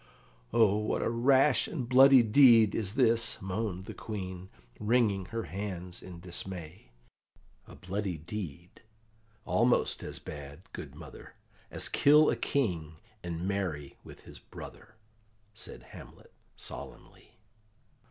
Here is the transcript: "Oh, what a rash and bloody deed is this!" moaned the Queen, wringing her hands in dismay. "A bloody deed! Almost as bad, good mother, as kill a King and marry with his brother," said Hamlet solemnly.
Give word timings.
"Oh, 0.51 0.77
what 0.79 1.03
a 1.03 1.11
rash 1.11 1.67
and 1.67 1.87
bloody 1.87 2.23
deed 2.23 2.73
is 2.73 2.95
this!" 2.95 3.39
moaned 3.39 3.85
the 3.85 3.93
Queen, 3.93 4.49
wringing 4.79 5.25
her 5.25 5.43
hands 5.43 6.01
in 6.01 6.19
dismay. 6.19 6.89
"A 7.67 7.75
bloody 7.75 8.17
deed! 8.17 8.81
Almost 9.45 10.01
as 10.01 10.17
bad, 10.17 10.61
good 10.73 10.95
mother, 10.95 11.35
as 11.69 11.87
kill 11.87 12.31
a 12.31 12.35
King 12.35 12.95
and 13.23 13.47
marry 13.47 13.99
with 14.03 14.21
his 14.21 14.39
brother," 14.39 14.95
said 15.53 15.83
Hamlet 15.83 16.33
solemnly. 16.55 17.37